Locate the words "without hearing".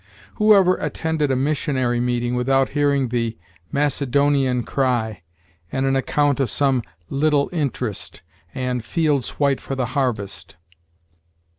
2.33-3.09